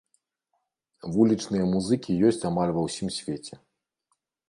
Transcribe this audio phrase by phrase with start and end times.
[1.17, 3.65] Вулічныя музыкі ёсць амаль ва ўсім свеце.